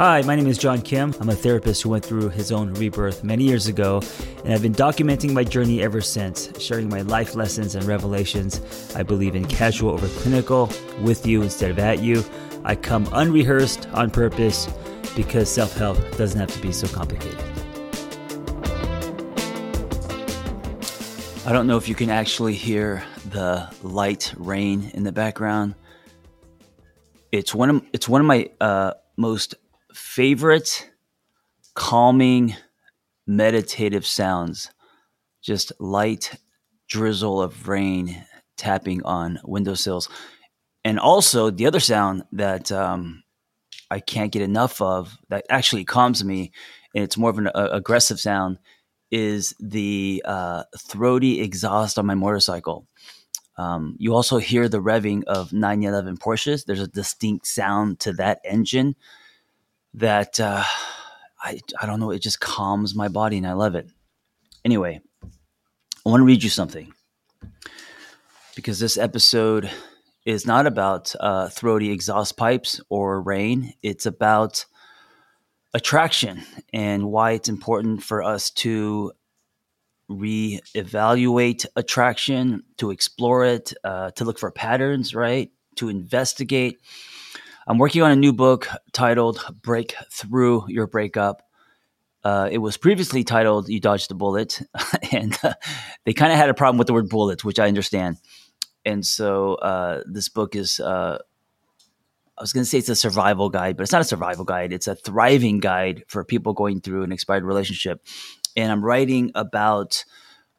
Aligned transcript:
Hi, 0.00 0.22
my 0.22 0.34
name 0.34 0.46
is 0.46 0.56
John 0.56 0.80
Kim. 0.80 1.14
I'm 1.20 1.28
a 1.28 1.34
therapist 1.34 1.82
who 1.82 1.90
went 1.90 2.06
through 2.06 2.30
his 2.30 2.50
own 2.50 2.72
rebirth 2.72 3.22
many 3.22 3.44
years 3.44 3.66
ago, 3.66 4.00
and 4.46 4.54
I've 4.54 4.62
been 4.62 4.74
documenting 4.74 5.34
my 5.34 5.44
journey 5.44 5.82
ever 5.82 6.00
since, 6.00 6.50
sharing 6.58 6.88
my 6.88 7.02
life 7.02 7.34
lessons 7.34 7.74
and 7.74 7.84
revelations. 7.84 8.62
I 8.96 9.02
believe 9.02 9.34
in 9.34 9.44
casual 9.44 9.90
over 9.90 10.08
clinical, 10.22 10.72
with 11.02 11.26
you 11.26 11.42
instead 11.42 11.70
of 11.70 11.78
at 11.78 11.98
you. 11.98 12.24
I 12.64 12.76
come 12.76 13.10
unrehearsed 13.12 13.90
on 13.92 14.10
purpose 14.10 14.70
because 15.14 15.50
self 15.50 15.76
help 15.76 15.98
doesn't 16.16 16.40
have 16.40 16.50
to 16.50 16.62
be 16.62 16.72
so 16.72 16.88
complicated. 16.88 17.38
I 21.44 21.52
don't 21.52 21.66
know 21.66 21.76
if 21.76 21.90
you 21.90 21.94
can 21.94 22.08
actually 22.08 22.54
hear 22.54 23.04
the 23.28 23.70
light 23.82 24.32
rain 24.38 24.92
in 24.94 25.04
the 25.04 25.12
background. 25.12 25.74
It's 27.32 27.54
one 27.54 27.68
of 27.68 27.82
it's 27.92 28.08
one 28.08 28.22
of 28.22 28.26
my 28.26 28.48
uh, 28.62 28.94
most 29.18 29.56
favorite 29.94 30.90
calming 31.74 32.54
meditative 33.26 34.06
sounds 34.06 34.70
just 35.42 35.72
light 35.80 36.32
drizzle 36.88 37.40
of 37.40 37.68
rain 37.68 38.24
tapping 38.56 39.02
on 39.04 39.38
windowsills. 39.44 40.08
And 40.84 40.98
also 40.98 41.50
the 41.50 41.66
other 41.66 41.80
sound 41.80 42.24
that 42.32 42.72
um, 42.72 43.22
i 43.90 44.00
can't 44.00 44.32
get 44.32 44.42
enough 44.42 44.80
of 44.80 45.16
that 45.28 45.44
actually 45.50 45.84
calms 45.84 46.22
me 46.24 46.52
and 46.94 47.04
it's 47.04 47.16
more 47.16 47.30
of 47.30 47.38
an 47.38 47.48
uh, 47.48 47.68
aggressive 47.72 48.20
sound 48.20 48.58
is 49.10 49.54
the 49.58 50.22
uh, 50.24 50.64
throaty 50.78 51.40
exhaust 51.40 51.98
on 51.98 52.06
my 52.06 52.14
motorcycle. 52.14 52.86
Um, 53.56 53.96
you 53.98 54.14
also 54.14 54.38
hear 54.38 54.68
the 54.68 54.80
revving 54.80 55.24
of 55.24 55.52
911 55.52 56.16
porsches. 56.18 56.64
There's 56.64 56.80
a 56.80 56.86
distinct 56.86 57.46
sound 57.46 58.00
to 58.00 58.12
that 58.14 58.40
engine 58.44 58.94
that 59.94 60.38
uh, 60.40 60.64
I, 61.42 61.60
I 61.80 61.86
don't 61.86 62.00
know, 62.00 62.10
it 62.10 62.22
just 62.22 62.40
calms 62.40 62.94
my 62.94 63.08
body 63.08 63.38
and 63.38 63.46
I 63.46 63.52
love 63.54 63.74
it. 63.74 63.88
Anyway, 64.64 65.00
I 65.22 66.08
want 66.08 66.20
to 66.20 66.26
read 66.26 66.42
you 66.42 66.50
something 66.50 66.92
because 68.54 68.78
this 68.78 68.98
episode 68.98 69.70
is 70.26 70.46
not 70.46 70.66
about 70.66 71.14
uh, 71.18 71.48
throaty 71.48 71.90
exhaust 71.90 72.36
pipes 72.36 72.80
or 72.88 73.20
rain. 73.20 73.72
It's 73.82 74.06
about 74.06 74.66
attraction 75.72 76.42
and 76.72 77.10
why 77.10 77.32
it's 77.32 77.48
important 77.48 78.02
for 78.02 78.22
us 78.22 78.50
to 78.50 79.12
reevaluate 80.10 81.66
attraction, 81.76 82.64
to 82.78 82.90
explore 82.90 83.44
it, 83.44 83.72
uh, 83.84 84.10
to 84.10 84.24
look 84.24 84.38
for 84.38 84.50
patterns, 84.50 85.14
right? 85.14 85.50
To 85.76 85.88
investigate 85.88 86.80
I'm 87.66 87.78
working 87.78 88.02
on 88.02 88.10
a 88.10 88.16
new 88.16 88.32
book 88.32 88.68
titled 88.92 89.44
Break 89.60 89.94
Through 90.10 90.64
Your 90.68 90.86
Breakup. 90.86 91.42
Uh, 92.24 92.48
it 92.50 92.58
was 92.58 92.78
previously 92.78 93.22
titled 93.22 93.68
You 93.68 93.80
Dodged 93.80 94.10
a 94.10 94.14
Bullet, 94.14 94.62
and 95.12 95.36
uh, 95.42 95.54
they 96.04 96.14
kind 96.14 96.32
of 96.32 96.38
had 96.38 96.48
a 96.48 96.54
problem 96.54 96.78
with 96.78 96.86
the 96.86 96.94
word 96.94 97.10
bullet, 97.10 97.44
which 97.44 97.58
I 97.58 97.68
understand. 97.68 98.16
And 98.84 99.04
so 99.04 99.54
uh, 99.56 100.02
this 100.06 100.30
book 100.30 100.56
is, 100.56 100.80
uh, 100.80 101.18
I 102.38 102.42
was 102.42 102.54
going 102.54 102.64
to 102.64 102.68
say 102.68 102.78
it's 102.78 102.88
a 102.88 102.96
survival 102.96 103.50
guide, 103.50 103.76
but 103.76 103.82
it's 103.82 103.92
not 103.92 104.00
a 104.00 104.04
survival 104.04 104.44
guide. 104.44 104.72
It's 104.72 104.88
a 104.88 104.94
thriving 104.94 105.60
guide 105.60 106.04
for 106.08 106.24
people 106.24 106.54
going 106.54 106.80
through 106.80 107.02
an 107.02 107.12
expired 107.12 107.44
relationship. 107.44 108.06
And 108.56 108.72
I'm 108.72 108.82
writing 108.82 109.32
about 109.34 110.04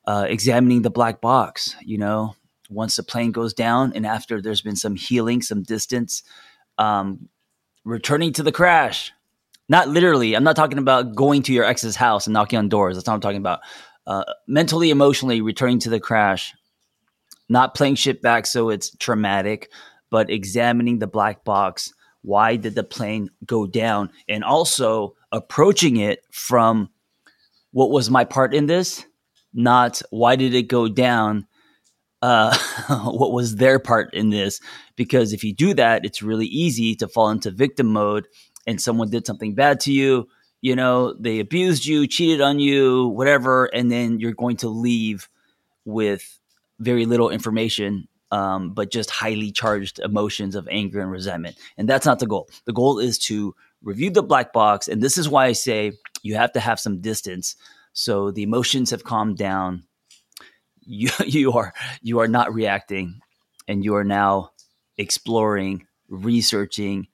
uh, 0.06 0.28
examining 0.30 0.84
the 0.84 0.92
black 0.92 1.20
box, 1.20 1.76
you 1.84 1.98
know, 1.98 2.36
once 2.70 2.96
the 2.96 3.04
plane 3.04 3.32
goes 3.32 3.54
down 3.54 3.92
and 3.94 4.06
after 4.06 4.40
there's 4.40 4.62
been 4.62 4.76
some 4.76 4.96
healing, 4.96 5.42
some 5.42 5.64
distance 5.64 6.24
um, 6.78 7.30
returning 7.86 8.34
to 8.34 8.44
the 8.44 8.52
crash. 8.52 9.12
Not 9.70 9.88
literally. 9.88 10.36
I'm 10.36 10.44
not 10.44 10.56
talking 10.56 10.80
about 10.80 11.16
going 11.16 11.44
to 11.44 11.54
your 11.54 11.64
ex's 11.64 11.96
house 11.96 12.28
and 12.28 12.34
knocking 12.34 12.60
on 12.60 12.70
doors. 12.70 12.96
That's 12.96 13.08
not 13.08 13.14
what 13.14 13.16
I'm 13.18 13.22
talking 13.22 13.38
about. 13.38 13.60
Uh, 14.06 14.24
mentally, 14.48 14.90
emotionally, 14.90 15.42
returning 15.42 15.80
to 15.80 15.90
the 15.90 16.00
crash. 16.00 16.54
Not 17.48 17.76
playing 17.76 17.96
shit 17.96 18.22
back 18.22 18.46
so 18.46 18.70
it's 18.70 18.96
traumatic, 18.98 19.70
but 20.10 20.30
examining 20.30 21.00
the 21.00 21.08
black 21.08 21.44
box. 21.44 21.94
Why 22.22 22.56
did 22.56 22.76
the 22.76 22.84
plane 22.84 23.30
go 23.46 23.66
down? 23.66 24.12
And 24.28 24.44
also 24.44 25.16
approaching 25.32 25.98
it 25.98 26.26
from 26.32 26.90
what 27.72 27.92
was 27.92 28.10
my 28.10 28.26
part 28.26 28.54
in 28.54 28.66
this, 28.66 29.06
not 29.54 30.02
why 30.10 30.36
did 30.36 30.54
it 30.54 30.64
go 30.64 30.88
down 30.88 31.48
uh, 32.22 32.56
what 33.06 33.32
was 33.32 33.56
their 33.56 33.80
part 33.80 34.14
in 34.14 34.30
this. 34.30 34.60
Because 34.96 35.34
if 35.34 35.44
you 35.44 35.54
do 35.54 35.74
that, 35.76 36.06
it's 36.06 36.22
really 36.22 36.46
easy 36.46 36.96
to 36.96 37.08
fall 37.08 37.30
into 37.30 37.52
victim 37.52 37.88
mode 37.88 38.28
and 38.68 38.80
someone 38.80 39.10
did 39.10 39.26
something 39.26 39.56
bad 39.56 39.80
to 39.82 39.92
you. 39.92 40.28
You 40.62 40.76
know, 40.76 41.14
they 41.20 41.40
abused 41.40 41.86
you, 41.86 42.06
cheated 42.06 42.42
on 42.42 42.60
you, 42.60 43.08
whatever, 43.08 43.66
and 43.66 43.92
then 43.92 44.20
you're 44.20 44.34
going 44.34 44.58
to 44.58 44.70
leave 44.70 45.28
with 45.86 46.40
very 46.80 47.08
little 47.08 47.32
information, 47.32 48.08
um, 48.30 48.74
but 48.74 48.92
just 48.92 49.10
highly 49.10 49.52
charged 49.52 49.98
emotions 50.00 50.56
of 50.56 50.68
anger 50.70 51.02
and 51.02 51.10
resentment. 51.10 51.58
And 51.78 51.90
that's 51.90 52.06
not 52.06 52.20
the 52.20 52.28
goal. 52.28 52.48
The 52.66 52.74
goal 52.74 53.00
is 53.00 53.18
to 53.20 53.56
review 53.82 54.12
the 54.12 54.22
black 54.22 54.54
box. 54.54 54.88
And 54.88 55.02
this 55.02 55.18
is 55.18 55.28
why 55.28 55.48
I 55.48 55.54
say 55.54 55.94
you 56.22 56.36
have 56.36 56.52
to 56.54 56.60
have 56.60 56.80
some 56.80 57.02
distance. 57.02 57.56
So 57.94 58.30
the 58.30 58.44
emotions 58.44 58.92
have 58.92 59.04
calmed 59.04 59.38
down 59.38 59.84
you 60.92 61.10
you 61.26 61.54
are 61.54 61.74
you 62.02 62.20
are 62.20 62.28
not 62.28 62.54
reacting 62.54 63.22
and 63.68 63.84
you 63.84 63.96
are 63.96 64.04
now 64.04 64.52
exploring 64.98 65.88
researching 66.10 67.08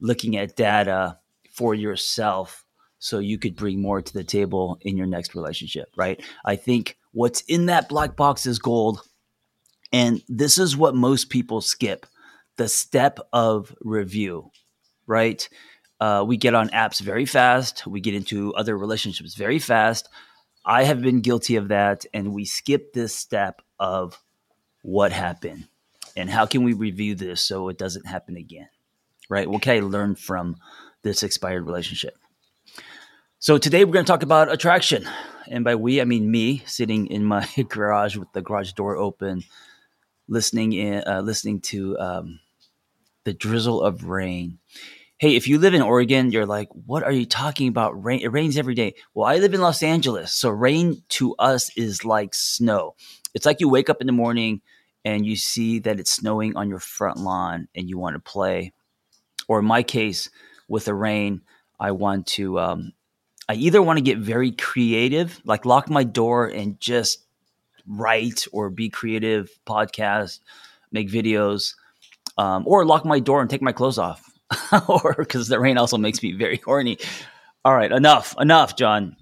looking 0.00 0.36
at 0.36 0.56
data 0.56 1.18
for 1.50 1.74
yourself 1.74 2.64
so 2.98 3.18
you 3.18 3.38
could 3.38 3.56
bring 3.56 3.80
more 3.80 4.02
to 4.02 4.12
the 4.12 4.24
table 4.24 4.78
in 4.82 4.96
your 4.96 5.06
next 5.06 5.34
relationship 5.34 5.88
right? 5.96 6.22
I 6.44 6.56
think 6.56 6.98
what's 7.12 7.42
in 7.42 7.66
that 7.66 7.88
black 7.88 8.16
box 8.16 8.46
is 8.46 8.58
gold. 8.58 9.02
And 9.92 10.22
this 10.28 10.58
is 10.58 10.76
what 10.76 10.94
most 10.94 11.30
people 11.30 11.60
skip 11.60 12.06
the 12.56 12.68
step 12.68 13.18
of 13.32 13.74
review 13.80 14.50
right? 15.06 15.48
Uh, 15.98 16.24
we 16.26 16.36
get 16.36 16.54
on 16.54 16.68
apps 16.70 17.00
very 17.00 17.26
fast. 17.26 17.86
We 17.86 18.00
get 18.00 18.14
into 18.14 18.54
other 18.54 18.78
relationships 18.78 19.34
very 19.34 19.58
fast 19.58 20.08
I 20.64 20.84
have 20.84 21.00
been 21.02 21.20
guilty 21.20 21.56
of 21.56 21.68
that, 21.68 22.04
and 22.12 22.34
we 22.34 22.44
skip 22.44 22.92
this 22.92 23.14
step 23.14 23.62
of 23.78 24.22
what 24.82 25.12
happened 25.12 25.68
and 26.16 26.28
how 26.28 26.46
can 26.46 26.64
we 26.64 26.72
review 26.72 27.14
this 27.14 27.40
so 27.40 27.68
it 27.68 27.78
doesn't 27.78 28.06
happen 28.06 28.36
again, 28.36 28.68
right? 29.28 29.48
What 29.48 29.62
can 29.62 29.76
I 29.76 29.80
learn 29.80 30.14
from 30.14 30.56
this 31.02 31.22
expired 31.22 31.66
relationship? 31.66 32.16
So 33.38 33.56
today 33.56 33.84
we're 33.84 33.92
going 33.92 34.04
to 34.04 34.10
talk 34.12 34.22
about 34.22 34.52
attraction, 34.52 35.08
and 35.48 35.64
by 35.64 35.74
we 35.76 36.00
I 36.00 36.04
mean 36.04 36.30
me 36.30 36.62
sitting 36.66 37.06
in 37.06 37.24
my 37.24 37.48
garage 37.68 38.16
with 38.16 38.30
the 38.32 38.42
garage 38.42 38.72
door 38.72 38.96
open, 38.96 39.44
listening 40.28 40.74
in, 40.74 41.02
uh, 41.06 41.22
listening 41.22 41.60
to 41.60 41.98
um, 41.98 42.40
the 43.24 43.32
drizzle 43.32 43.82
of 43.82 44.04
rain 44.04 44.58
hey, 45.20 45.36
if 45.36 45.46
you 45.46 45.58
live 45.58 45.74
in 45.74 45.82
Oregon, 45.82 46.32
you're 46.32 46.46
like, 46.46 46.70
what 46.86 47.02
are 47.02 47.12
you 47.12 47.26
talking 47.26 47.68
about? 47.68 48.02
Rain, 48.02 48.20
it 48.20 48.32
rains 48.32 48.56
every 48.56 48.74
day. 48.74 48.94
Well, 49.12 49.26
I 49.26 49.36
live 49.36 49.52
in 49.52 49.60
Los 49.60 49.82
Angeles. 49.82 50.32
So 50.32 50.48
rain 50.48 51.02
to 51.10 51.34
us 51.36 51.70
is 51.76 52.06
like 52.06 52.32
snow. 52.32 52.94
It's 53.34 53.44
like 53.44 53.60
you 53.60 53.68
wake 53.68 53.90
up 53.90 54.00
in 54.00 54.06
the 54.06 54.14
morning 54.14 54.62
and 55.04 55.26
you 55.26 55.36
see 55.36 55.78
that 55.80 56.00
it's 56.00 56.10
snowing 56.10 56.56
on 56.56 56.70
your 56.70 56.78
front 56.78 57.18
lawn 57.18 57.68
and 57.74 57.86
you 57.86 57.98
want 57.98 58.14
to 58.14 58.18
play. 58.18 58.72
Or 59.46 59.58
in 59.58 59.66
my 59.66 59.82
case, 59.82 60.30
with 60.68 60.86
the 60.86 60.94
rain, 60.94 61.42
I 61.78 61.90
want 61.90 62.26
to, 62.28 62.58
um, 62.58 62.92
I 63.46 63.56
either 63.56 63.82
want 63.82 63.98
to 63.98 64.02
get 64.02 64.16
very 64.16 64.52
creative, 64.52 65.38
like 65.44 65.66
lock 65.66 65.90
my 65.90 66.02
door 66.02 66.46
and 66.46 66.80
just 66.80 67.26
write 67.86 68.46
or 68.52 68.70
be 68.70 68.88
creative, 68.88 69.50
podcast, 69.66 70.40
make 70.92 71.10
videos, 71.10 71.74
um, 72.38 72.64
or 72.66 72.86
lock 72.86 73.04
my 73.04 73.20
door 73.20 73.42
and 73.42 73.50
take 73.50 73.60
my 73.60 73.72
clothes 73.72 73.98
off 73.98 74.29
or 74.88 75.14
because 75.18 75.48
the 75.48 75.60
rain 75.60 75.78
also 75.78 75.98
makes 75.98 76.22
me 76.22 76.32
very 76.32 76.60
horny. 76.64 76.98
All 77.64 77.74
right, 77.74 77.92
enough, 77.92 78.34
enough, 78.38 78.76
John. 78.76 79.16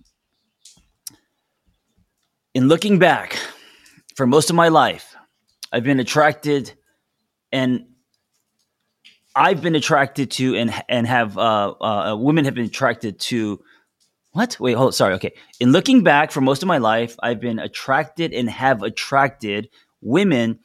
In 2.55 2.69
looking 2.69 2.99
back, 2.99 3.39
for 4.15 4.27
most 4.27 4.51
of 4.51 4.57
my 4.57 4.69
life, 4.69 5.15
I've 5.73 5.85
been 5.85 6.01
attracted, 6.01 6.73
and 7.53 7.87
I've 9.35 9.63
been 9.63 9.75
attracted 9.75 10.31
to, 10.33 10.57
and 10.57 10.73
and 10.89 11.07
have 11.07 11.37
uh, 11.37 11.75
uh, 11.81 12.17
women 12.17 12.45
have 12.45 12.55
been 12.55 12.67
attracted 12.67 13.21
to. 13.21 13.63
What? 14.33 14.59
Wait, 14.61 14.75
hold. 14.75 14.95
Sorry. 14.95 15.15
Okay. 15.15 15.35
In 15.61 15.73
looking 15.73 16.03
back, 16.03 16.31
for 16.33 16.41
most 16.41 16.63
of 16.63 16.67
my 16.67 16.79
life, 16.79 17.17
I've 17.23 17.41
been 17.41 17.59
attracted 17.59 18.33
and 18.33 18.49
have 18.49 18.83
attracted 18.83 19.69
women 20.01 20.61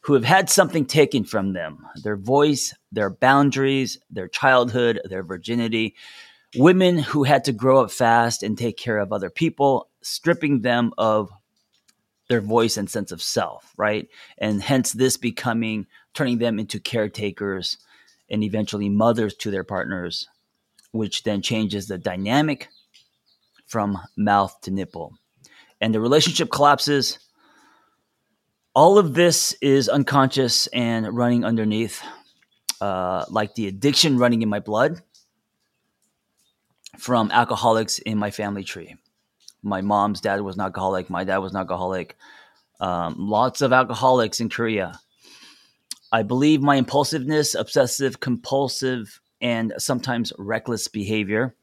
who 0.00 0.14
have 0.14 0.24
had 0.24 0.48
something 0.48 0.86
taken 0.86 1.24
from 1.24 1.52
them 1.52 1.86
their 2.02 2.16
voice, 2.16 2.74
their 2.92 3.10
boundaries, 3.10 3.98
their 4.10 4.28
childhood, 4.28 5.00
their 5.04 5.22
virginity. 5.22 5.94
Women 6.56 6.98
who 6.98 7.24
had 7.24 7.44
to 7.44 7.52
grow 7.52 7.84
up 7.84 7.90
fast 7.90 8.42
and 8.42 8.56
take 8.56 8.78
care 8.78 8.98
of 8.98 9.12
other 9.12 9.28
people, 9.28 9.90
stripping 10.02 10.62
them 10.62 10.92
of 10.96 11.30
their 12.30 12.40
voice 12.40 12.76
and 12.76 12.88
sense 12.88 13.12
of 13.12 13.22
self, 13.22 13.74
right? 13.76 14.08
And 14.38 14.62
hence 14.62 14.92
this 14.92 15.16
becoming, 15.16 15.86
turning 16.14 16.38
them 16.38 16.58
into 16.58 16.80
caretakers 16.80 17.76
and 18.30 18.42
eventually 18.42 18.88
mothers 18.88 19.34
to 19.36 19.50
their 19.50 19.64
partners. 19.64 20.28
which 20.92 21.22
then 21.22 21.42
changes 21.42 21.88
the 21.88 21.98
dynamic 21.98 22.68
from 23.66 23.98
mouth 24.16 24.58
to 24.62 24.70
nipple. 24.70 25.14
And 25.80 25.94
the 25.94 26.00
relationship 26.00 26.50
collapses. 26.50 27.18
All 28.78 28.96
of 28.96 29.12
this 29.12 29.54
is 29.60 29.88
unconscious 29.88 30.68
and 30.68 31.12
running 31.12 31.44
underneath, 31.44 32.00
uh, 32.80 33.24
like 33.28 33.56
the 33.56 33.66
addiction 33.66 34.18
running 34.18 34.40
in 34.40 34.48
my 34.48 34.60
blood 34.60 35.02
from 36.96 37.32
alcoholics 37.32 37.98
in 37.98 38.18
my 38.18 38.30
family 38.30 38.62
tree. 38.62 38.94
My 39.64 39.80
mom's 39.80 40.20
dad 40.20 40.42
was 40.42 40.54
an 40.54 40.60
alcoholic. 40.60 41.10
My 41.10 41.24
dad 41.24 41.38
was 41.38 41.50
an 41.50 41.58
alcoholic. 41.58 42.16
Um, 42.78 43.16
lots 43.18 43.62
of 43.62 43.72
alcoholics 43.72 44.38
in 44.38 44.48
Korea. 44.48 45.00
I 46.12 46.22
believe 46.22 46.62
my 46.62 46.76
impulsiveness, 46.76 47.56
obsessive, 47.56 48.20
compulsive, 48.20 49.20
and 49.40 49.74
sometimes 49.78 50.32
reckless 50.38 50.86
behavior. 50.86 51.56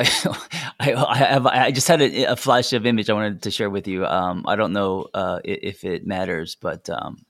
I, 0.80 0.94
I, 0.94 1.16
have 1.16 1.46
I 1.46 1.70
just 1.70 1.88
had 1.88 2.00
a, 2.00 2.32
a, 2.32 2.36
flash 2.36 2.72
of 2.72 2.86
image 2.86 3.10
I 3.10 3.12
wanted 3.12 3.42
to 3.42 3.50
share 3.50 3.68
with 3.68 3.86
you. 3.86 4.06
Um, 4.06 4.44
I 4.46 4.56
don't 4.56 4.72
know 4.72 5.08
uh, 5.12 5.40
if 5.44 5.84
it 5.84 6.06
matters, 6.06 6.54
but 6.54 6.88
um, 6.88 7.24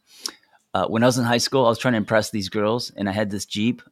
uh, 0.72 0.86
when 0.86 1.02
I 1.02 1.06
was 1.06 1.18
in 1.18 1.24
high 1.24 1.38
school, 1.38 1.66
I 1.66 1.68
was 1.68 1.78
trying 1.78 1.92
to 1.92 1.98
impress 1.98 2.30
these 2.30 2.48
girls, 2.48 2.92
and 2.96 3.08
I 3.08 3.12
had 3.12 3.30
this 3.30 3.44
Jeep 3.44 3.82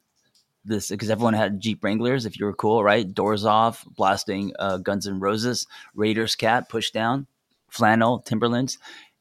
this 0.63 0.89
because 0.89 1.09
everyone 1.09 1.33
had 1.33 1.59
Jeep 1.59 1.83
Wranglers. 1.83 2.25
If 2.25 2.39
you 2.39 2.45
were 2.45 2.53
cool, 2.53 2.83
right? 2.83 3.11
Doors 3.11 3.43
off, 3.43 3.85
blasting 3.97 4.53
uh, 4.59 4.77
Guns 4.77 5.07
N' 5.07 5.19
Roses, 5.19 5.67
Raiders 5.95 6.35
cap, 6.35 6.69
push 6.69 6.91
down, 6.91 7.27
flannel, 7.69 8.19
Timberlands, 8.19 8.77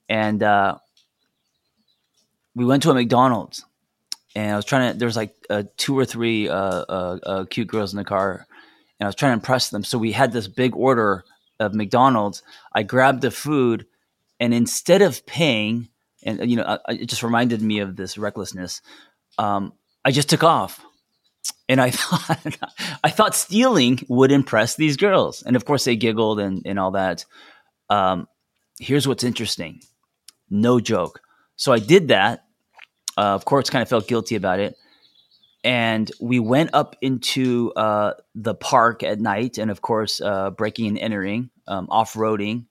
and 0.08 0.42
uh, 0.42 0.78
we 2.54 2.64
went 2.64 2.82
to 2.84 2.90
a 2.90 2.94
McDonald's. 2.94 3.64
And 4.36 4.52
I 4.52 4.56
was 4.56 4.64
trying 4.64 4.92
to. 4.92 4.98
There 4.98 5.06
was 5.06 5.16
like 5.16 5.34
uh, 5.50 5.64
two 5.76 5.98
or 5.98 6.04
three 6.04 6.48
uh, 6.48 7.44
cute 7.50 7.66
girls 7.66 7.92
in 7.92 7.96
the 7.96 8.04
car, 8.04 8.46
and 8.98 9.06
I 9.06 9.08
was 9.08 9.14
trying 9.14 9.30
to 9.30 9.34
impress 9.34 9.70
them. 9.70 9.84
So 9.84 9.98
we 9.98 10.12
had 10.12 10.32
this 10.32 10.48
big 10.48 10.74
order 10.74 11.24
of 11.60 11.74
McDonald's. 11.74 12.42
I 12.72 12.82
grabbed 12.82 13.22
the 13.22 13.30
food, 13.30 13.86
and 14.40 14.54
instead 14.54 15.02
of 15.02 15.24
paying, 15.26 15.88
and 16.22 16.48
you 16.50 16.56
know, 16.56 16.78
it 16.88 17.06
just 17.06 17.22
reminded 17.22 17.62
me 17.62 17.80
of 17.80 17.96
this 17.96 18.18
recklessness. 18.18 18.80
Um, 19.38 19.72
I 20.04 20.10
just 20.10 20.28
took 20.28 20.42
off 20.42 20.84
and 21.68 21.80
I 21.80 21.90
thought 21.92 22.58
I 23.04 23.10
thought 23.10 23.34
stealing 23.34 24.00
would 24.08 24.32
impress 24.32 24.76
these 24.76 24.96
girls, 24.96 25.42
and 25.42 25.56
of 25.56 25.64
course 25.64 25.84
they 25.84 25.96
giggled 25.96 26.40
and 26.40 26.62
and 26.64 26.78
all 26.78 26.92
that. 26.92 27.24
Um, 27.90 28.28
here's 28.78 29.08
what's 29.08 29.24
interesting, 29.24 29.80
no 30.50 30.80
joke. 30.80 31.20
So 31.56 31.72
I 31.72 31.78
did 31.78 32.08
that. 32.08 32.44
Uh, 33.16 33.34
of 33.34 33.44
course, 33.44 33.70
kind 33.70 33.82
of 33.82 33.88
felt 33.88 34.06
guilty 34.06 34.36
about 34.36 34.60
it, 34.60 34.76
and 35.68 36.10
we 36.18 36.38
went 36.38 36.70
up 36.72 36.96
into 37.02 37.72
uh, 37.76 38.14
the 38.34 38.54
park 38.54 39.02
at 39.02 39.20
night, 39.20 39.58
and 39.58 39.70
of 39.70 39.82
course, 39.82 40.20
uh, 40.20 40.50
breaking 40.50 40.86
and 40.88 40.98
entering, 40.98 41.50
um, 41.66 41.88
off 41.90 42.14
roading 42.14 42.64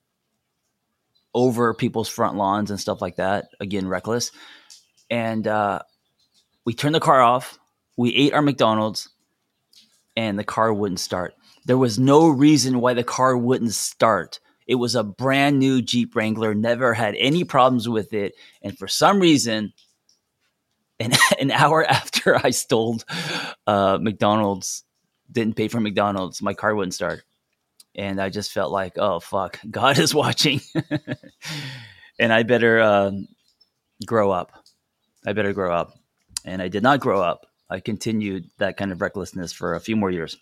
over 1.36 1.74
people's 1.76 2.10
front 2.10 2.36
lawns 2.36 2.72
and 2.72 2.80
stuff 2.80 3.02
like 3.02 3.18
that. 3.18 3.50
Again, 3.60 3.88
reckless, 3.88 4.32
and 5.10 5.48
uh, 5.48 5.80
we 6.66 6.74
turned 6.74 6.96
the 6.96 7.00
car 7.00 7.22
off 7.22 7.60
we 7.98 8.14
ate 8.14 8.34
our 8.34 8.42
McDonald's 8.42 9.10
and 10.16 10.40
the 10.40 10.44
car 10.44 10.74
wouldn't 10.74 11.00
start. 11.00 11.34
There 11.66 11.78
was 11.78 12.00
no 12.00 12.30
reason 12.30 12.80
why 12.80 12.94
the 12.94 13.04
car 13.04 13.36
wouldn't 13.36 13.74
start. 13.74 14.40
It 14.68 14.76
was 14.76 14.96
a 14.96 15.04
brand 15.04 15.60
new 15.60 15.82
Jeep 15.82 16.16
Wrangler, 16.16 16.54
never 16.54 16.94
had 16.94 17.16
any 17.16 17.44
problems 17.44 17.90
with 17.90 18.14
it. 18.14 18.34
And 18.62 18.78
for 18.78 18.88
some 18.88 19.20
reason, 19.20 19.74
an, 21.00 21.14
an 21.40 21.52
hour 21.52 21.86
after 21.86 22.36
I 22.36 22.52
stole 22.52 23.00
uh, 23.66 23.98
McDonald's, 24.02 24.84
didn't 25.32 25.56
pay 25.56 25.68
for 25.68 25.80
McDonald's, 25.80 26.42
my 26.42 26.54
car 26.54 26.76
wouldn't 26.76 26.94
start. 26.94 27.24
And 27.96 28.22
I 28.22 28.30
just 28.30 28.52
felt 28.52 28.72
like, 28.72 28.98
oh, 28.98 29.20
fuck, 29.20 29.60
God 29.72 29.98
is 29.98 30.14
watching. 30.14 30.62
and 32.20 32.32
I 32.32 32.44
better 32.44 32.80
uh, 32.80 33.12
grow 34.06 34.32
up. 34.32 34.52
I 35.26 35.34
better 35.34 35.54
grow 35.54 35.74
up. 35.74 35.94
And 36.46 36.62
I 36.62 36.68
did 36.68 36.84
not 36.84 37.00
grow 37.00 37.22
up. 37.22 37.48
I 37.70 37.80
continued 37.82 38.50
that 38.60 38.78
kind 38.78 38.92
of 38.92 39.02
recklessness 39.02 39.52
for 39.52 39.76
a 39.76 39.82
few 39.82 39.98
more 39.98 40.12
years. 40.12 40.38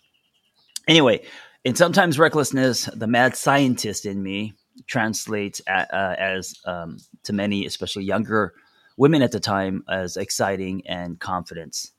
Anyway, 0.86 1.24
and 1.64 1.76
sometimes 1.76 2.18
recklessness, 2.18 2.84
the 2.94 3.08
mad 3.08 3.34
scientist 3.34 4.06
in 4.06 4.22
me 4.22 4.52
translates 4.86 5.60
at, 5.66 5.92
uh, 5.92 6.14
as 6.16 6.54
um, 6.64 6.98
to 7.24 7.32
many, 7.32 7.66
especially 7.66 8.04
younger 8.04 8.52
women 8.96 9.22
at 9.22 9.32
the 9.32 9.40
time, 9.40 9.84
as 9.88 10.16
exciting 10.16 10.86
and 10.86 11.18
confidence, 11.18 11.92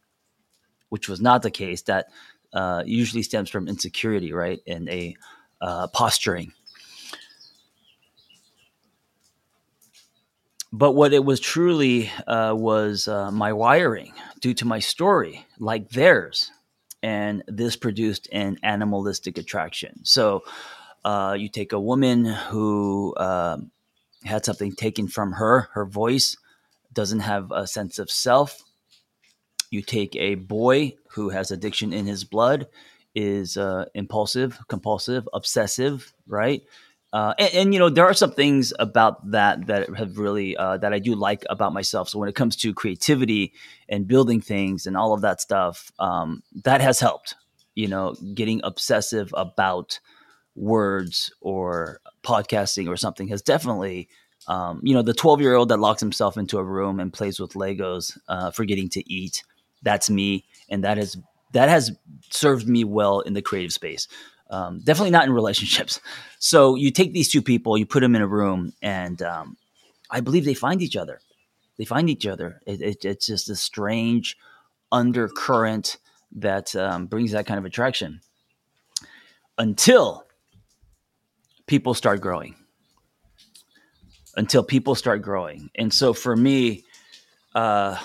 which 0.90 1.08
was 1.08 1.22
not 1.22 1.42
the 1.42 1.52
case. 1.52 1.84
That 1.84 2.08
uh, 2.54 2.84
usually 2.86 3.24
stems 3.24 3.50
from 3.50 3.68
insecurity, 3.68 4.34
right, 4.34 4.60
and 4.68 4.90
a 4.90 5.16
uh, 5.62 5.88
posturing. 5.88 6.54
But 10.72 10.94
what 10.94 11.14
it 11.14 11.24
was 11.24 11.40
truly 11.40 12.12
uh, 12.28 12.54
was 12.56 13.08
uh, 13.08 13.32
my 13.32 13.54
wiring 13.54 14.14
due 14.42 14.54
to 14.56 14.66
my 14.66 14.80
story, 14.80 15.46
like 15.60 15.90
theirs. 15.90 16.52
And 17.02 17.44
this 17.48 17.76
produced 17.76 18.28
an 18.32 18.58
animalistic 18.64 19.38
attraction. 19.38 20.04
So 20.04 20.44
uh, 21.06 21.36
you 21.40 21.48
take 21.48 21.72
a 21.72 21.80
woman 21.80 22.26
who 22.26 23.16
um, 23.18 23.72
had 24.26 24.44
something 24.44 24.74
taken 24.74 25.08
from 25.08 25.34
her, 25.34 25.70
her 25.74 25.86
voice, 25.86 26.36
doesn't 26.94 27.22
have 27.22 27.52
a 27.52 27.68
sense 27.68 28.00
of 28.00 28.10
self. 28.10 28.64
You 29.70 29.82
take 29.82 30.16
a 30.16 30.36
boy 30.36 30.96
who 31.12 31.30
has 31.30 31.52
addiction 31.52 31.94
in 31.94 32.06
his 32.06 32.24
blood, 32.24 32.68
is 33.14 33.58
uh, 33.58 33.86
impulsive, 33.94 34.60
compulsive, 34.68 35.28
obsessive, 35.34 36.14
right? 36.28 36.64
Uh, 37.14 37.34
and, 37.40 37.54
and, 37.54 37.74
you 37.74 37.80
know 37.80 37.90
there 37.90 38.06
are 38.06 38.14
some 38.14 38.32
things 38.32 38.74
about 38.80 39.32
that 39.32 39.68
that 39.68 39.90
have 39.96 40.18
really 40.18 40.58
uh, 40.58 40.78
that 40.78 40.92
I 40.94 41.00
do 41.00 41.16
like 41.16 41.46
about 41.50 41.74
myself. 41.74 42.10
So 42.10 42.20
when 42.20 42.28
it 42.28 42.36
comes 42.36 42.58
to 42.58 42.74
creativity 42.74 43.54
and 43.88 44.08
building 44.08 44.42
things 44.42 44.86
and 44.86 44.98
all 44.98 45.14
of 45.14 45.22
that 45.22 45.40
stuff, 45.40 45.92
um, 46.00 46.44
that 46.64 46.82
has 46.82 47.00
helped. 47.00 47.36
You 47.76 47.88
know, 47.88 48.16
getting 48.34 48.60
obsessive 48.64 49.34
about 49.38 50.00
words 50.56 51.32
or 51.40 52.02
podcasting 52.24 52.90
or 52.90 52.98
something 52.98 53.30
has 53.30 53.42
definitely. 53.42 54.10
Um, 54.48 54.80
you 54.84 54.94
know, 54.94 55.02
the 55.02 55.14
twelve-year-old 55.14 55.70
that 55.70 55.80
locks 55.80 56.00
himself 56.00 56.38
into 56.38 56.58
a 56.58 56.64
room 56.64 57.00
and 57.00 57.12
plays 57.12 57.40
with 57.40 57.54
Legos, 57.54 58.18
uh, 58.28 58.52
forgetting 58.52 58.90
to 58.90 59.14
eat. 59.14 59.44
That's 59.84 60.10
me, 60.10 60.46
and 60.70 60.84
that 60.84 60.98
has 60.98 61.18
that 61.54 61.70
has 61.70 61.92
served 62.30 62.68
me 62.68 62.84
well 62.84 63.20
in 63.22 63.34
the 63.34 63.42
creative 63.42 63.74
space. 63.74 64.08
Um, 64.50 64.80
definitely 64.80 65.12
not 65.12 65.26
in 65.26 65.34
relationships. 65.34 66.00
So 66.40 66.76
you 66.76 66.92
take 66.92 67.14
these 67.14 67.30
two 67.30 67.42
people, 67.42 67.80
you 67.80 67.88
put 67.88 68.02
them 68.02 68.16
in 68.16 68.22
a 68.22 68.28
room, 68.28 68.72
and 68.84 69.20
um, 69.24 69.58
I 70.12 70.20
believe 70.22 70.46
they 70.46 70.54
find 70.54 70.84
each 70.84 70.96
other. 70.96 71.20
They 71.80 71.84
find 71.84 72.12
each 72.12 72.28
other. 72.28 72.62
It, 72.68 72.80
it, 72.80 73.06
it's 73.06 73.26
just 73.26 73.50
a 73.50 73.56
strange 73.56 74.38
undercurrent 74.92 75.98
that 76.34 76.76
um, 76.76 77.08
brings 77.08 77.32
that 77.32 77.48
kind 77.48 77.58
of 77.58 77.66
attraction 77.66 78.22
until 79.58 80.26
people 81.66 81.96
start 81.96 82.22
growing. 82.22 82.56
Until 84.38 84.64
people 84.64 84.96
start 84.96 85.22
growing. 85.22 85.70
And 85.76 85.94
so 85.94 86.14
for 86.14 86.36
me, 86.36 86.86
uh, 87.56 87.98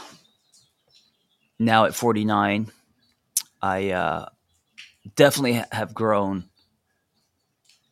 now 1.58 1.84
at 1.84 1.94
49, 1.94 2.72
I 3.60 3.90
uh, 3.90 4.26
definitely 5.14 5.62
have 5.70 5.94
grown 5.94 6.48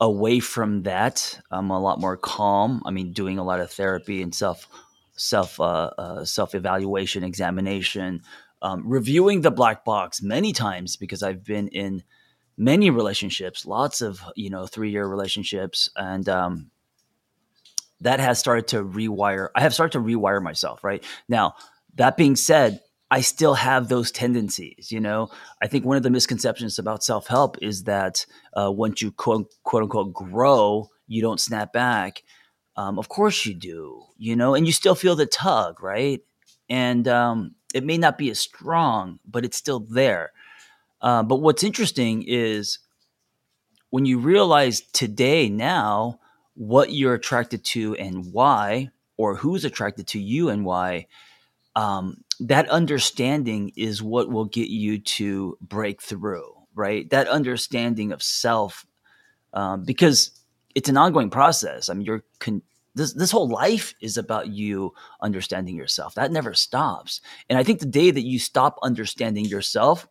away 0.00 0.40
from 0.40 0.82
that. 0.84 1.38
I'm 1.50 1.70
a 1.70 1.78
lot 1.78 2.00
more 2.00 2.16
calm. 2.16 2.82
I 2.84 2.90
mean, 2.90 3.12
doing 3.12 3.38
a 3.38 3.44
lot 3.44 3.60
of 3.60 3.70
therapy 3.70 4.22
and 4.22 4.34
self 4.34 4.66
self 5.16 5.60
uh, 5.60 5.90
uh, 5.98 6.24
self 6.24 6.54
evaluation, 6.54 7.22
examination, 7.22 8.22
um, 8.62 8.82
reviewing 8.86 9.42
the 9.42 9.50
black 9.50 9.84
box 9.84 10.22
many 10.22 10.52
times 10.52 10.96
because 10.96 11.22
I've 11.22 11.44
been 11.44 11.68
in 11.68 12.02
many 12.56 12.90
relationships, 12.90 13.66
lots 13.66 14.00
of 14.00 14.22
you 14.34 14.50
know 14.50 14.66
three 14.66 14.90
year 14.90 15.06
relationships, 15.06 15.90
and 15.94 16.28
um, 16.28 16.70
that 18.00 18.20
has 18.20 18.38
started 18.38 18.68
to 18.68 18.82
rewire. 18.82 19.48
I 19.54 19.60
have 19.60 19.74
started 19.74 19.98
to 19.98 20.04
rewire 20.04 20.42
myself. 20.42 20.82
Right 20.84 21.04
now, 21.28 21.54
that 21.96 22.16
being 22.16 22.36
said, 22.36 22.80
I 23.10 23.22
still 23.22 23.54
have 23.54 23.88
those 23.88 24.10
tendencies. 24.12 24.92
You 24.92 25.00
know, 25.00 25.30
I 25.62 25.66
think 25.66 25.84
one 25.84 25.96
of 25.96 26.02
the 26.02 26.10
misconceptions 26.10 26.78
about 26.78 27.02
self 27.02 27.26
help 27.26 27.56
is 27.60 27.84
that 27.84 28.24
uh, 28.56 28.70
once 28.70 29.02
you 29.02 29.12
quote, 29.12 29.52
quote 29.64 29.82
unquote 29.82 30.12
grow, 30.12 30.88
you 31.06 31.20
don't 31.20 31.40
snap 31.40 31.72
back. 31.72 32.22
Um, 32.76 32.98
of 32.98 33.08
course 33.08 33.44
you 33.44 33.54
do, 33.54 34.04
you 34.16 34.36
know, 34.36 34.54
and 34.54 34.66
you 34.66 34.72
still 34.72 34.94
feel 34.94 35.16
the 35.16 35.26
tug, 35.26 35.82
right? 35.82 36.20
And 36.68 37.06
um, 37.08 37.56
it 37.74 37.84
may 37.84 37.98
not 37.98 38.16
be 38.16 38.30
as 38.30 38.38
strong, 38.38 39.18
but 39.26 39.44
it's 39.44 39.56
still 39.56 39.80
there. 39.80 40.30
Uh, 41.02 41.22
but 41.24 41.40
what's 41.40 41.64
interesting 41.64 42.22
is 42.26 42.78
when 43.90 44.04
you 44.04 44.18
realize 44.18 44.80
today, 44.80 45.48
now, 45.48 46.19
what 46.60 46.92
you're 46.92 47.14
attracted 47.14 47.64
to 47.64 47.94
and 47.94 48.34
why, 48.34 48.90
or 49.16 49.34
who's 49.34 49.64
attracted 49.64 50.06
to 50.06 50.20
you 50.20 50.50
and 50.50 50.62
why, 50.62 51.06
um, 51.74 52.18
that 52.38 52.68
understanding 52.68 53.72
is 53.78 54.02
what 54.02 54.28
will 54.28 54.44
get 54.44 54.68
you 54.68 54.98
to 54.98 55.56
break 55.62 56.02
through, 56.02 56.52
right? 56.74 57.08
That 57.08 57.28
understanding 57.28 58.12
of 58.12 58.22
self, 58.22 58.84
um, 59.54 59.84
because 59.84 60.32
it's 60.74 60.90
an 60.90 60.98
ongoing 60.98 61.30
process. 61.30 61.88
I 61.88 61.94
mean, 61.94 62.04
you're 62.04 62.24
con- 62.40 62.60
this 62.94 63.14
this 63.14 63.30
whole 63.30 63.48
life 63.48 63.94
is 64.02 64.18
about 64.18 64.48
you 64.48 64.92
understanding 65.22 65.76
yourself. 65.76 66.14
That 66.14 66.30
never 66.30 66.52
stops. 66.52 67.22
And 67.48 67.58
I 67.58 67.62
think 67.62 67.80
the 67.80 67.86
day 67.86 68.10
that 68.10 68.26
you 68.26 68.38
stop 68.38 68.78
understanding 68.82 69.46
yourself 69.46 70.06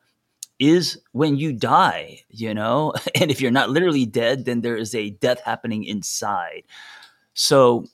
is 0.59 0.99
when 1.13 1.37
you 1.37 1.53
die, 1.53 2.21
you 2.29 2.53
know? 2.53 2.93
And 3.15 3.31
if 3.31 3.41
you're 3.41 3.51
not 3.51 3.69
literally 3.69 4.05
dead, 4.05 4.45
then 4.45 4.61
there 4.61 4.77
is 4.77 4.93
a 4.93 5.11
death 5.11 5.41
happening 5.41 5.83
inside. 5.85 6.63
So 7.33 7.85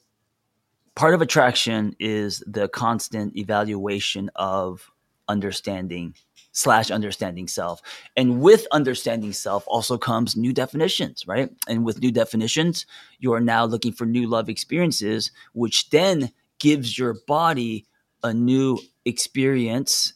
part 0.95 1.13
of 1.13 1.22
attraction 1.22 1.95
is 2.00 2.43
the 2.48 2.67
constant 2.67 3.38
evaluation 3.38 4.29
of 4.36 4.91
understanding 5.27 6.15
slash 6.51 6.89
understanding 6.89 7.48
self 7.48 7.81
and 8.15 8.39
with 8.39 8.65
understanding 8.72 9.34
self 9.34 9.63
also 9.67 9.98
comes 9.98 10.38
new 10.38 10.53
definitions 10.53 11.27
right 11.27 11.50
and 11.67 11.84
with 11.84 12.00
new 12.00 12.12
definitions 12.12 12.86
you 13.19 13.34
are 13.34 13.41
now 13.41 13.65
looking 13.65 13.91
for 13.91 14.05
new 14.05 14.27
love 14.27 14.48
experiences 14.48 15.31
which 15.53 15.89
then 15.89 16.31
gives 16.60 16.98
your 16.98 17.15
body 17.27 17.86
a 18.24 18.34
new 18.34 18.79
experience 19.03 20.13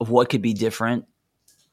of 0.00 0.10
what 0.10 0.28
could 0.28 0.42
be 0.42 0.54
different 0.54 1.04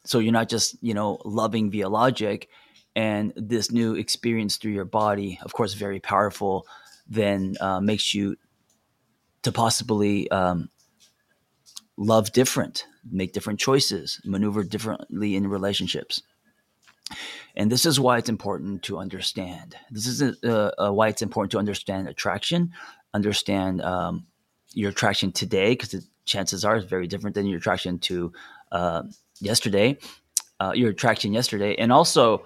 so 0.05 0.19
you're 0.19 0.33
not 0.33 0.49
just 0.49 0.75
you 0.81 0.93
know 0.93 1.19
loving 1.25 1.69
via 1.71 1.89
logic 1.89 2.49
and 2.95 3.33
this 3.35 3.71
new 3.71 3.95
experience 3.95 4.57
through 4.57 4.71
your 4.71 4.85
body 4.85 5.39
of 5.43 5.53
course 5.53 5.73
very 5.73 5.99
powerful 5.99 6.65
then 7.07 7.55
uh, 7.59 7.79
makes 7.79 8.13
you 8.13 8.35
to 9.43 9.51
possibly 9.51 10.29
um, 10.31 10.69
love 11.97 12.31
different, 12.31 12.85
make 13.09 13.33
different 13.33 13.59
choices, 13.59 14.19
maneuver 14.25 14.63
differently 14.63 15.35
in 15.35 15.47
relationships. 15.47 16.21
And 17.55 17.71
this 17.71 17.85
is 17.85 17.99
why 17.99 18.17
it's 18.17 18.29
important 18.29 18.83
to 18.83 18.97
understand. 18.97 19.75
This 19.91 20.07
is 20.07 20.21
uh, 20.43 20.71
uh, 20.77 20.91
why 20.91 21.09
it's 21.09 21.21
important 21.21 21.51
to 21.51 21.59
understand 21.59 22.07
attraction, 22.07 22.71
understand 23.13 23.81
um, 23.81 24.25
your 24.73 24.89
attraction 24.89 25.31
today, 25.31 25.73
because 25.73 25.89
the 25.89 26.03
chances 26.25 26.63
are 26.65 26.75
it's 26.75 26.85
very 26.85 27.07
different 27.07 27.35
than 27.35 27.45
your 27.45 27.57
attraction 27.57 27.99
to 27.99 28.31
uh, 28.71 29.03
yesterday, 29.39 29.97
uh, 30.59 30.71
your 30.75 30.91
attraction 30.91 31.33
yesterday, 31.33 31.75
and 31.75 31.91
also 31.91 32.45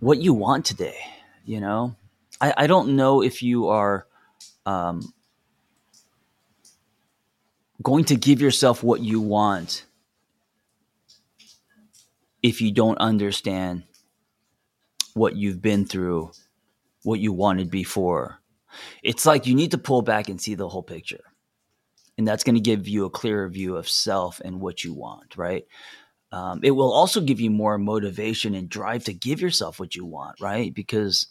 what 0.00 0.20
you 0.20 0.34
want 0.34 0.64
today. 0.64 0.96
You 1.44 1.60
know, 1.60 1.94
I, 2.40 2.54
I 2.56 2.66
don't 2.66 2.96
know 2.96 3.22
if 3.22 3.42
you 3.42 3.68
are 3.68 4.06
um, 4.66 5.12
going 7.82 8.04
to 8.06 8.16
give 8.16 8.40
yourself 8.40 8.82
what 8.82 9.00
you 9.00 9.20
want 9.20 9.84
if 12.42 12.60
you 12.60 12.72
don't 12.72 12.98
understand 12.98 13.84
what 15.14 15.36
you've 15.36 15.62
been 15.62 15.86
through, 15.86 16.30
what 17.02 17.20
you 17.20 17.32
wanted 17.32 17.70
before. 17.70 18.40
It's 19.02 19.26
like 19.26 19.46
you 19.46 19.54
need 19.54 19.70
to 19.72 19.78
pull 19.78 20.02
back 20.02 20.28
and 20.28 20.40
see 20.40 20.54
the 20.54 20.68
whole 20.68 20.82
picture. 20.82 21.24
And 22.16 22.26
that's 22.26 22.44
going 22.44 22.54
to 22.54 22.60
give 22.60 22.86
you 22.86 23.04
a 23.04 23.10
clearer 23.10 23.48
view 23.48 23.76
of 23.76 23.88
self 23.88 24.40
and 24.44 24.60
what 24.60 24.84
you 24.84 24.94
want, 24.94 25.36
right? 25.36 25.66
Um, 26.30 26.60
it 26.62 26.72
will 26.72 26.92
also 26.92 27.20
give 27.20 27.40
you 27.40 27.50
more 27.50 27.78
motivation 27.78 28.54
and 28.54 28.68
drive 28.68 29.04
to 29.04 29.12
give 29.12 29.40
yourself 29.40 29.78
what 29.78 29.94
you 29.94 30.04
want, 30.04 30.40
right? 30.40 30.74
Because 30.74 31.28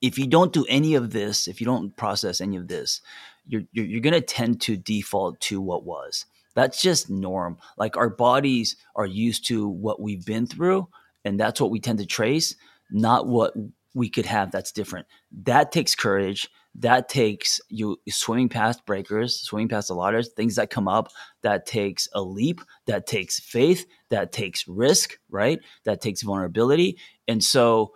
if 0.00 0.18
you 0.18 0.26
don't 0.26 0.52
do 0.52 0.64
any 0.68 0.94
of 0.94 1.10
this, 1.10 1.48
if 1.48 1.60
you 1.60 1.64
don't 1.64 1.96
process 1.96 2.40
any 2.40 2.56
of 2.56 2.68
this, 2.68 3.00
you're, 3.46 3.62
you're, 3.72 3.84
you're 3.84 4.00
going 4.00 4.14
to 4.14 4.20
tend 4.20 4.60
to 4.62 4.76
default 4.76 5.40
to 5.40 5.60
what 5.60 5.84
was. 5.84 6.26
That's 6.54 6.82
just 6.82 7.10
norm. 7.10 7.58
Like 7.76 7.96
our 7.96 8.10
bodies 8.10 8.76
are 8.96 9.06
used 9.06 9.46
to 9.46 9.68
what 9.68 10.00
we've 10.00 10.24
been 10.24 10.46
through, 10.46 10.88
and 11.24 11.38
that's 11.38 11.60
what 11.60 11.70
we 11.70 11.80
tend 11.80 11.98
to 12.00 12.06
trace, 12.06 12.56
not 12.90 13.26
what 13.26 13.54
we 13.98 14.08
could 14.08 14.26
have 14.26 14.50
that's 14.50 14.72
different. 14.72 15.06
That 15.44 15.72
takes 15.72 15.94
courage 15.94 16.48
that 16.80 17.08
takes 17.08 17.60
you 17.68 18.00
swimming 18.08 18.48
past 18.48 18.86
breakers, 18.86 19.40
swimming 19.40 19.68
past 19.68 19.90
lot 19.90 20.14
of 20.14 20.28
things 20.28 20.54
that 20.56 20.70
come 20.70 20.86
up. 20.86 21.10
That 21.42 21.66
takes 21.66 22.08
a 22.12 22.22
leap, 22.22 22.60
that 22.86 23.06
takes 23.06 23.40
faith, 23.40 23.84
that 24.10 24.30
takes 24.30 24.68
risk, 24.68 25.18
right? 25.28 25.58
That 25.84 26.00
takes 26.00 26.22
vulnerability. 26.22 26.98
And 27.26 27.42
so 27.42 27.92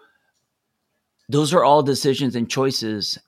those 1.28 1.54
are 1.54 1.64
all 1.64 1.82
decisions 1.82 2.34
and 2.34 2.50
choices. 2.50 3.18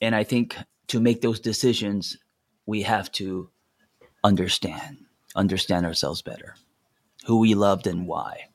And 0.00 0.14
I 0.14 0.24
think 0.24 0.56
to 0.88 1.00
make 1.00 1.20
those 1.20 1.38
decisions, 1.38 2.16
we 2.66 2.82
have 2.82 3.12
to 3.12 3.50
understand, 4.24 4.98
understand 5.36 5.86
ourselves 5.86 6.20
better, 6.20 6.56
who 7.26 7.38
we 7.38 7.54
loved 7.54 7.86
and 7.86 8.08
why. 8.08 8.48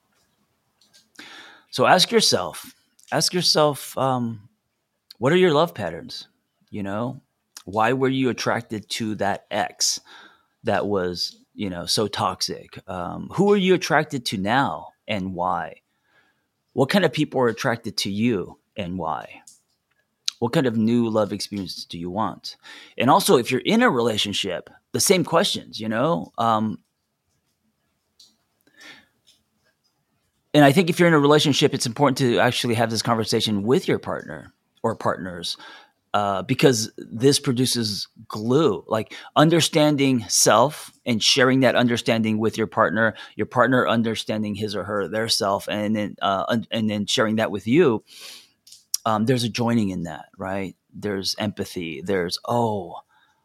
So 1.71 1.85
ask 1.85 2.11
yourself, 2.11 2.75
ask 3.11 3.33
yourself, 3.33 3.97
um, 3.97 4.49
what 5.17 5.33
are 5.33 5.37
your 5.37 5.53
love 5.53 5.73
patterns? 5.73 6.27
You 6.69 6.83
know, 6.83 7.21
why 7.65 7.93
were 7.93 8.09
you 8.09 8.29
attracted 8.29 8.89
to 8.91 9.15
that 9.15 9.45
ex 9.51 9.99
that 10.63 10.85
was, 10.85 11.37
you 11.53 11.69
know, 11.69 11.85
so 11.85 12.07
toxic? 12.07 12.79
Um, 12.87 13.29
who 13.33 13.51
are 13.51 13.57
you 13.57 13.73
attracted 13.73 14.25
to 14.27 14.37
now 14.37 14.89
and 15.07 15.33
why? 15.33 15.81
What 16.73 16.89
kind 16.89 17.05
of 17.05 17.11
people 17.11 17.41
are 17.41 17.47
attracted 17.47 17.97
to 17.97 18.11
you 18.11 18.59
and 18.77 18.97
why? 18.97 19.41
What 20.39 20.53
kind 20.53 20.67
of 20.67 20.77
new 20.77 21.09
love 21.09 21.33
experiences 21.33 21.83
do 21.85 21.99
you 21.99 22.09
want? 22.09 22.55
And 22.97 23.09
also, 23.09 23.37
if 23.37 23.51
you're 23.51 23.61
in 23.61 23.81
a 23.81 23.89
relationship, 23.89 24.69
the 24.93 24.99
same 24.99 25.25
questions, 25.25 25.79
you 25.79 25.89
know? 25.89 26.31
Um, 26.37 26.79
and 30.53 30.65
I 30.65 30.71
think 30.71 30.89
if 30.89 30.99
you're 30.99 31.07
in 31.07 31.13
a 31.13 31.19
relationship, 31.19 31.73
it's 31.73 31.85
important 31.85 32.17
to 32.19 32.39
actually 32.39 32.75
have 32.75 32.89
this 32.89 33.01
conversation 33.01 33.63
with 33.63 33.87
your 33.87 33.99
partner 33.99 34.53
or 34.81 34.95
partners 34.95 35.57
uh, 36.13 36.41
because 36.41 36.91
this 36.97 37.39
produces 37.39 38.07
glue. 38.27 38.83
Like 38.87 39.15
understanding 39.35 40.25
self 40.27 40.91
and 41.05 41.21
sharing 41.21 41.59
that 41.59 41.75
understanding 41.75 42.39
with 42.39 42.57
your 42.57 42.67
partner 42.67 43.15
your 43.35 43.45
partner 43.45 43.87
understanding 43.87 44.55
his 44.55 44.75
or 44.75 44.83
her 44.83 45.07
their 45.07 45.29
self 45.29 45.67
and 45.69 45.95
then 45.95 46.15
uh, 46.21 46.57
and 46.71 46.89
then 46.89 47.05
sharing 47.05 47.35
that 47.35 47.51
with 47.51 47.67
you 47.67 48.03
um, 49.05 49.25
there's 49.25 49.43
a 49.43 49.49
joining 49.49 49.89
in 49.89 50.03
that 50.03 50.29
right? 50.37 50.75
There's 50.93 51.35
empathy. 51.37 52.01
There's 52.01 52.39
oh 52.45 52.95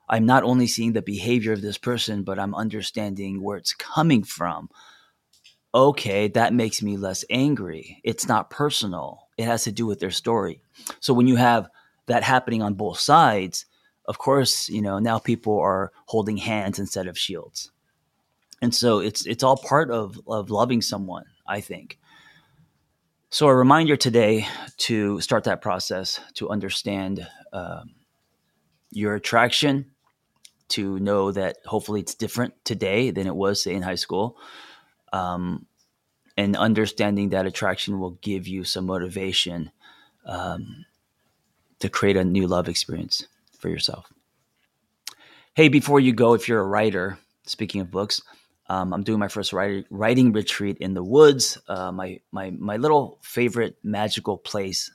i'm 0.08 0.26
not 0.26 0.44
only 0.44 0.66
seeing 0.66 0.92
the 0.92 1.02
behavior 1.02 1.52
of 1.52 1.62
this 1.62 1.78
person 1.78 2.22
but 2.22 2.38
i'm 2.38 2.54
understanding 2.54 3.42
where 3.42 3.56
it's 3.56 3.72
coming 3.72 4.22
from 4.22 4.68
okay 5.74 6.28
that 6.28 6.54
makes 6.54 6.82
me 6.82 6.96
less 6.96 7.24
angry 7.28 8.00
it's 8.04 8.28
not 8.28 8.48
personal 8.48 9.24
it 9.36 9.44
has 9.44 9.64
to 9.64 9.72
do 9.72 9.86
with 9.86 10.00
their 10.00 10.10
story. 10.10 10.60
So 11.00 11.14
when 11.14 11.26
you 11.26 11.36
have 11.36 11.68
that 12.06 12.22
happening 12.22 12.62
on 12.62 12.74
both 12.74 12.98
sides, 12.98 13.66
of 14.06 14.18
course, 14.18 14.68
you 14.68 14.82
know, 14.82 14.98
now 14.98 15.18
people 15.18 15.58
are 15.58 15.92
holding 16.06 16.36
hands 16.36 16.78
instead 16.78 17.06
of 17.06 17.18
shields. 17.18 17.70
And 18.62 18.74
so 18.74 18.98
it's 18.98 19.26
it's 19.26 19.42
all 19.42 19.56
part 19.56 19.90
of 19.90 20.20
of 20.26 20.50
loving 20.50 20.82
someone, 20.82 21.24
I 21.46 21.60
think. 21.60 21.98
So 23.30 23.48
a 23.48 23.54
reminder 23.54 23.96
today 23.96 24.46
to 24.78 25.20
start 25.20 25.44
that 25.44 25.60
process 25.60 26.20
to 26.34 26.50
understand 26.50 27.26
um, 27.52 27.94
your 28.92 29.16
attraction, 29.16 29.90
to 30.68 31.00
know 31.00 31.32
that 31.32 31.56
hopefully 31.66 32.00
it's 32.00 32.14
different 32.14 32.54
today 32.64 33.10
than 33.10 33.26
it 33.26 33.34
was 33.34 33.62
say 33.62 33.74
in 33.74 33.82
high 33.82 33.96
school. 33.96 34.36
Um, 35.14 35.66
and 36.36 36.56
understanding 36.56 37.28
that 37.30 37.46
attraction 37.46 38.00
will 38.00 38.18
give 38.22 38.48
you 38.48 38.64
some 38.64 38.86
motivation 38.86 39.70
um, 40.26 40.84
to 41.78 41.88
create 41.88 42.16
a 42.16 42.24
new 42.24 42.48
love 42.48 42.68
experience 42.68 43.26
for 43.58 43.68
yourself. 43.68 44.12
Hey, 45.54 45.68
before 45.68 46.00
you 46.00 46.12
go, 46.12 46.34
if 46.34 46.48
you're 46.48 46.60
a 46.60 46.66
writer, 46.66 47.18
speaking 47.46 47.80
of 47.80 47.92
books, 47.92 48.20
um, 48.68 48.92
I'm 48.92 49.04
doing 49.04 49.20
my 49.20 49.28
first 49.28 49.52
writing, 49.52 50.32
retreat 50.32 50.78
in 50.78 50.94
the 50.94 51.04
woods. 51.04 51.58
Uh, 51.68 51.92
my 51.92 52.18
my 52.32 52.50
my 52.50 52.76
little 52.76 53.18
favorite 53.22 53.76
magical 53.84 54.36
place, 54.36 54.90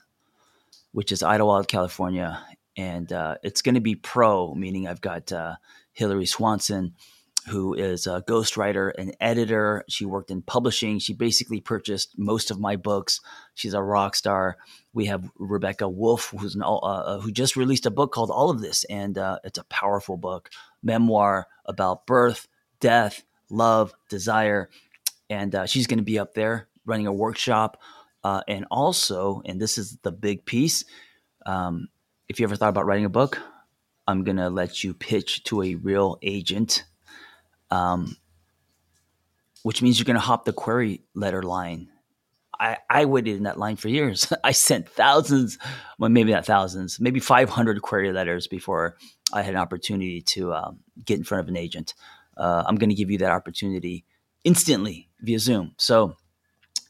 which 0.92 1.12
is 1.12 1.22
Idyllwild, 1.22 1.68
California, 1.68 2.44
and 2.76 3.10
uh, 3.10 3.36
it's 3.42 3.62
going 3.62 3.76
to 3.76 3.80
be 3.80 3.94
pro, 3.94 4.54
meaning 4.54 4.86
I've 4.86 5.00
got 5.00 5.32
uh, 5.32 5.54
Hillary 5.92 6.26
Swanson 6.26 6.94
who 7.48 7.74
is 7.74 8.06
a 8.06 8.22
ghostwriter 8.28 8.92
and 8.96 9.16
editor. 9.20 9.84
She 9.88 10.04
worked 10.04 10.30
in 10.30 10.42
publishing. 10.42 10.98
She 10.98 11.14
basically 11.14 11.60
purchased 11.60 12.18
most 12.18 12.50
of 12.50 12.60
my 12.60 12.76
books. 12.76 13.20
She's 13.54 13.74
a 13.74 13.82
rock 13.82 14.14
star. 14.14 14.58
We 14.92 15.06
have 15.06 15.30
Rebecca 15.38 15.88
Woolf, 15.88 16.34
who's 16.38 16.54
an, 16.54 16.62
uh, 16.62 16.76
uh, 16.76 17.20
who 17.20 17.32
just 17.32 17.56
released 17.56 17.86
a 17.86 17.90
book 17.90 18.12
called 18.12 18.30
All 18.30 18.50
of 18.50 18.60
This, 18.60 18.84
and 18.84 19.16
uh, 19.16 19.38
it's 19.44 19.58
a 19.58 19.64
powerful 19.64 20.16
book, 20.16 20.50
memoir 20.82 21.46
about 21.64 22.06
birth, 22.06 22.46
death, 22.80 23.24
love, 23.48 23.94
desire, 24.08 24.68
and 25.28 25.54
uh, 25.54 25.66
she's 25.66 25.86
going 25.86 25.98
to 25.98 26.04
be 26.04 26.18
up 26.18 26.34
there 26.34 26.68
running 26.84 27.06
a 27.06 27.12
workshop. 27.12 27.80
Uh, 28.22 28.42
and 28.48 28.66
also, 28.70 29.40
and 29.46 29.60
this 29.60 29.78
is 29.78 29.96
the 30.02 30.12
big 30.12 30.44
piece, 30.44 30.84
um, 31.46 31.88
if 32.28 32.38
you 32.38 32.44
ever 32.44 32.54
thought 32.54 32.68
about 32.68 32.86
writing 32.86 33.06
a 33.06 33.10
book, 33.10 33.38
I'm 34.06 34.24
going 34.24 34.36
to 34.36 34.50
let 34.50 34.84
you 34.84 34.92
pitch 34.92 35.44
to 35.44 35.62
a 35.62 35.74
real 35.76 36.18
agent, 36.22 36.84
um, 37.70 38.16
which 39.62 39.82
means 39.82 39.98
you're 39.98 40.04
going 40.04 40.14
to 40.14 40.20
hop 40.20 40.44
the 40.44 40.52
query 40.52 41.02
letter 41.14 41.42
line. 41.42 41.88
I, 42.58 42.78
I 42.90 43.04
waited 43.06 43.36
in 43.36 43.44
that 43.44 43.58
line 43.58 43.76
for 43.76 43.88
years. 43.88 44.32
I 44.44 44.52
sent 44.52 44.88
thousands, 44.88 45.58
well, 45.98 46.10
maybe 46.10 46.32
not 46.32 46.46
thousands, 46.46 47.00
maybe 47.00 47.20
500 47.20 47.80
query 47.82 48.12
letters 48.12 48.46
before 48.46 48.96
I 49.32 49.42
had 49.42 49.54
an 49.54 49.60
opportunity 49.60 50.20
to 50.22 50.52
um, 50.52 50.80
get 51.04 51.18
in 51.18 51.24
front 51.24 51.42
of 51.42 51.48
an 51.48 51.56
agent. 51.56 51.94
Uh, 52.36 52.64
I'm 52.66 52.76
going 52.76 52.90
to 52.90 52.96
give 52.96 53.10
you 53.10 53.18
that 53.18 53.30
opportunity 53.30 54.04
instantly 54.44 55.08
via 55.20 55.38
Zoom. 55.38 55.74
So 55.78 56.16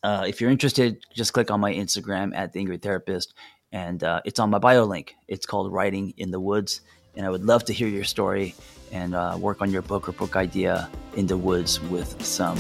uh, 0.03 0.25
if 0.27 0.41
you're 0.41 0.51
interested, 0.51 1.05
just 1.15 1.33
click 1.33 1.51
on 1.51 1.61
my 1.61 1.73
Instagram 1.73 2.35
at 2.35 2.53
the 2.53 2.61
Angry 2.61 2.79
Therapist, 2.79 3.35
and 3.73 4.03
uh, 4.03 4.21
it's 4.25 4.41
on 4.41 4.51
my 4.51 4.59
bio 4.59 4.85
link. 4.85 5.15
It's 5.29 5.47
called 5.47 5.73
Writing 5.73 6.15
in 6.17 6.31
the 6.31 6.41
Woods, 6.41 6.81
and 7.17 7.27
I 7.27 7.31
would 7.31 7.45
love 7.45 7.65
to 7.67 7.73
hear 7.73 7.89
your 7.89 8.05
story 8.05 8.55
and 8.93 9.15
uh, 9.15 9.37
work 9.39 9.63
on 9.63 9.71
your 9.71 9.83
book 9.83 10.09
or 10.09 10.13
book 10.13 10.37
idea 10.37 10.89
in 11.17 11.27
the 11.27 11.37
woods 11.37 11.81
with 11.81 12.25
some 12.25 12.59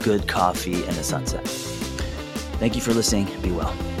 good 0.00 0.28
coffee 0.28 0.84
and 0.84 0.96
a 0.96 1.02
sunset. 1.02 1.46
Thank 2.58 2.74
you 2.74 2.80
for 2.80 2.94
listening. 2.94 3.28
Be 3.42 3.50
well. 3.50 3.95